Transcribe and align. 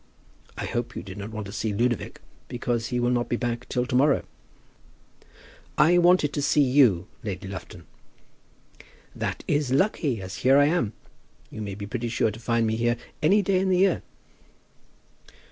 I 0.57 0.65
hope 0.65 0.95
you 0.95 1.03
did 1.03 1.19
not 1.19 1.29
want 1.29 1.45
to 1.45 1.51
see 1.53 1.71
Ludovic, 1.71 2.21
because 2.47 2.87
he 2.87 2.99
will 2.99 3.11
not 3.11 3.29
be 3.29 3.35
back 3.35 3.69
till 3.69 3.85
to 3.85 3.95
morrow?" 3.95 4.25
"I 5.77 5.99
wanted 5.99 6.33
to 6.33 6.41
see 6.41 6.63
you, 6.63 7.05
Lady 7.23 7.47
Lufton." 7.47 7.85
"That 9.15 9.43
is 9.47 9.71
lucky, 9.71 10.19
as 10.19 10.37
here 10.37 10.57
I 10.57 10.65
am. 10.65 10.93
You 11.51 11.61
may 11.61 11.75
be 11.75 11.85
pretty 11.85 12.09
sure 12.09 12.31
to 12.31 12.39
find 12.39 12.65
me 12.65 12.77
here 12.77 12.97
any 13.21 13.43
day 13.43 13.59
in 13.59 13.69
the 13.69 13.77
year." 13.77 14.01